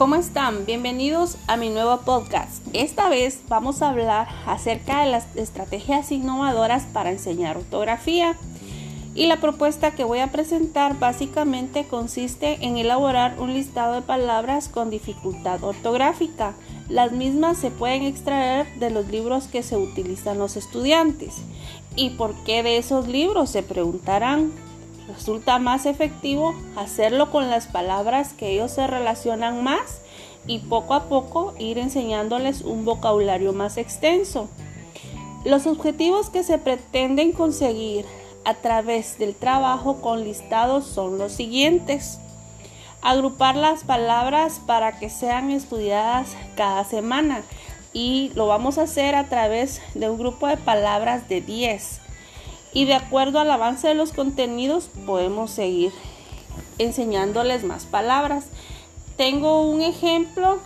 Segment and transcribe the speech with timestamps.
[0.00, 0.64] ¿Cómo están?
[0.64, 2.66] Bienvenidos a mi nuevo podcast.
[2.72, 8.34] Esta vez vamos a hablar acerca de las estrategias innovadoras para enseñar ortografía.
[9.14, 14.70] Y la propuesta que voy a presentar básicamente consiste en elaborar un listado de palabras
[14.70, 16.54] con dificultad ortográfica.
[16.88, 21.42] Las mismas se pueden extraer de los libros que se utilizan los estudiantes.
[21.94, 23.50] ¿Y por qué de esos libros?
[23.50, 24.69] Se preguntarán.
[25.16, 30.02] Resulta más efectivo hacerlo con las palabras que ellos se relacionan más
[30.46, 34.48] y poco a poco ir enseñándoles un vocabulario más extenso.
[35.44, 38.04] Los objetivos que se pretenden conseguir
[38.44, 42.18] a través del trabajo con listados son los siguientes.
[43.02, 47.42] Agrupar las palabras para que sean estudiadas cada semana
[47.92, 52.00] y lo vamos a hacer a través de un grupo de palabras de 10
[52.72, 55.92] y de acuerdo al avance de los contenidos podemos seguir
[56.78, 58.46] enseñándoles más palabras.
[59.16, 60.58] Tengo un ejemplo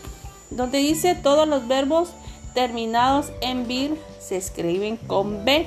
[0.51, 2.11] donde dice todos los verbos
[2.55, 5.67] terminados en vir se escriben con B,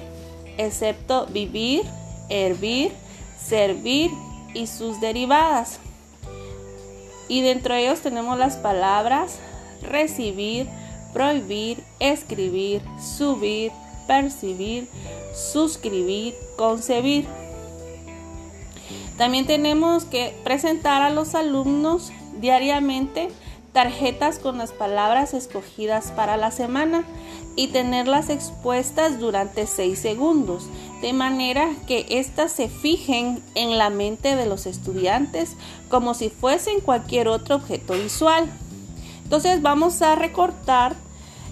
[0.57, 1.83] excepto vivir,
[2.29, 2.91] hervir,
[3.37, 4.09] servir
[4.53, 5.79] y sus derivadas.
[7.27, 9.37] Y dentro de ellos tenemos las palabras
[9.81, 10.67] recibir,
[11.13, 13.71] prohibir, escribir, subir,
[14.07, 14.87] percibir,
[15.35, 17.27] suscribir, concebir.
[19.17, 23.29] También tenemos que presentar a los alumnos diariamente
[23.73, 27.03] tarjetas con las palabras escogidas para la semana
[27.55, 30.67] y tenerlas expuestas durante 6 segundos,
[31.01, 35.55] de manera que éstas se fijen en la mente de los estudiantes
[35.89, 38.49] como si fuesen cualquier otro objeto visual.
[39.23, 40.95] Entonces vamos a recortar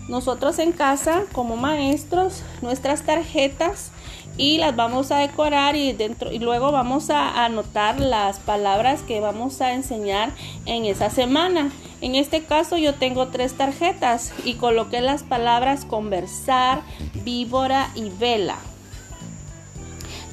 [0.07, 3.91] nosotros en casa como maestros nuestras tarjetas
[4.37, 9.19] y las vamos a decorar y dentro y luego vamos a anotar las palabras que
[9.19, 10.31] vamos a enseñar
[10.65, 11.71] en esa semana.
[12.01, 16.81] En este caso yo tengo tres tarjetas y coloqué las palabras conversar,
[17.23, 18.57] víbora y vela.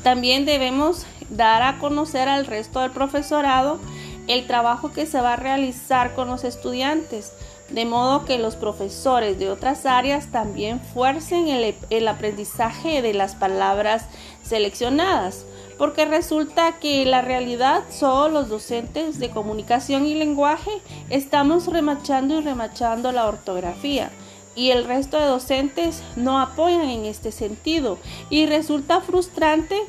[0.03, 3.79] También debemos dar a conocer al resto del profesorado
[4.27, 7.33] el trabajo que se va a realizar con los estudiantes
[7.73, 14.07] de modo que los profesores de otras áreas también fuercen el, aprendizaje de las palabras
[14.43, 15.45] seleccionadas,
[15.79, 20.71] porque resulta que la realidad solo los docentes de comunicación y lenguaje
[21.09, 24.11] estamos remachando y remachando la ortografía
[24.55, 29.81] y el resto de docentes no apoyan en este sentido y resulta frustrante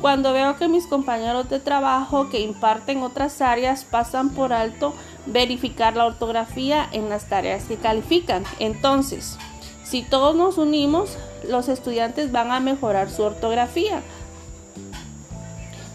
[0.00, 4.94] cuando veo que mis compañeros de trabajo que imparten otras áreas pasan por alto
[5.26, 8.44] verificar la ortografía en las tareas que califican.
[8.58, 9.38] Entonces,
[9.84, 11.16] si todos nos unimos,
[11.48, 14.02] los estudiantes van a mejorar su ortografía.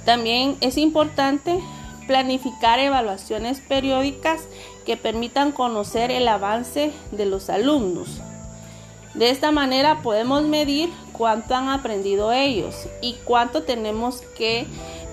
[0.05, 1.59] También es importante
[2.07, 4.41] planificar evaluaciones periódicas
[4.85, 8.19] que permitan conocer el avance de los alumnos.
[9.13, 10.89] De esta manera podemos medir
[11.21, 14.65] cuánto han aprendido ellos y cuánto tenemos que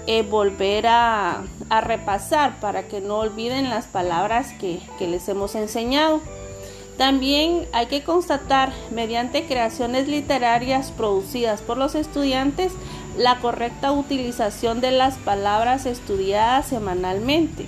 [0.07, 1.43] eh, volver a,
[1.83, 6.23] repasar para que no olviden las palabras que, que les hemos enseñado.
[6.97, 12.73] También hay que constatar mediante creaciones literarias producidas por los estudiantes
[13.19, 17.67] la correcta utilización de las palabras estudiadas semanalmente.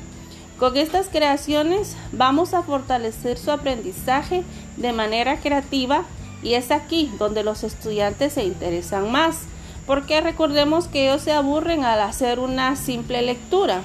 [0.58, 4.44] Con estas creaciones vamos a fortalecer su aprendizaje
[4.78, 6.06] de manera creativa
[6.42, 9.46] y es aquí donde los estudiantes se interesan más
[9.86, 13.82] porque recordemos que ellos se aburren al hacer una simple lectura.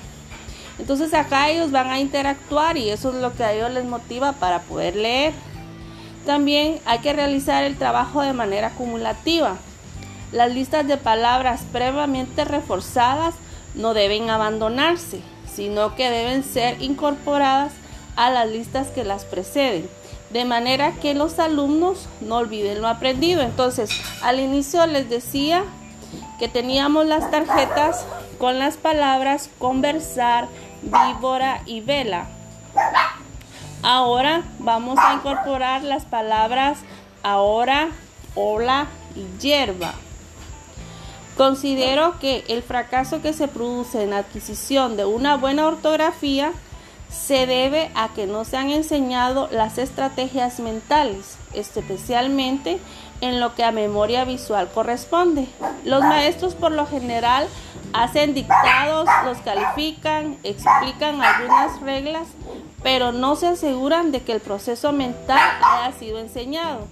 [0.77, 4.33] Entonces acá ellos van a interactuar y eso es lo que a ellos les motiva
[4.33, 5.33] para poder leer.
[6.25, 9.57] También hay que realizar el trabajo de manera acumulativa.
[10.31, 13.33] Las listas de palabras previamente reforzadas
[13.73, 15.21] no deben abandonarse,
[15.51, 17.71] sino que deben ser incorporadas
[18.15, 19.89] a las listas que las preceden,
[20.29, 23.41] de manera que los alumnos no olviden lo aprendido.
[23.41, 23.89] Entonces,
[24.21, 25.63] al inicio les decía
[26.39, 28.05] que teníamos las tarjetas
[28.37, 30.47] con las palabras conversar,
[30.81, 32.27] víbora y vela.
[33.81, 36.79] Ahora vamos a incorporar las palabras
[37.23, 37.89] ahora,
[38.33, 39.93] hola y hierba.
[41.37, 46.53] Considero que el fracaso que se produce en la adquisición de una buena ortografía
[47.09, 52.79] se debe a que no se han enseñado las estrategias mentales, especialmente
[53.21, 55.47] en lo que a memoria visual corresponde.
[55.83, 57.47] Los maestros por lo general
[57.93, 62.27] hacen dictados, los califican, explican algunas reglas,
[62.83, 66.87] pero no se aseguran de que el proceso mental haya sido enseñado,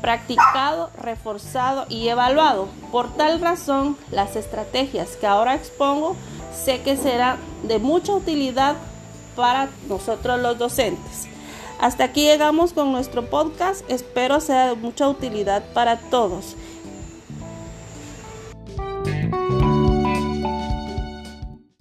[0.00, 2.68] practicado, reforzado y evaluado.
[2.92, 6.16] Por tal razón, las estrategias que ahora expongo
[6.54, 8.76] sé que serán de mucha utilidad
[9.34, 11.28] para nosotros los docentes.
[11.80, 13.88] Hasta aquí llegamos con nuestro podcast.
[13.90, 16.56] Espero sea de mucha utilidad para todos.